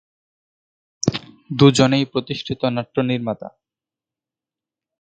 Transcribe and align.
দুজনেই 1.49 2.05
প্রতিষ্ঠিত 2.05 2.61
নাট্য 2.67 2.95
নির্মাতা। 3.01 3.47